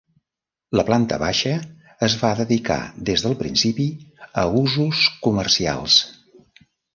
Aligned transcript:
La 0.79 0.83
planta 0.85 1.17
baixa 1.23 1.51
es 2.07 2.15
va 2.21 2.31
dedicar 2.39 2.77
des 3.11 3.25
del 3.27 3.37
principi 3.43 3.85
a 4.45 4.47
usos 4.63 5.03
comercials. 5.29 6.01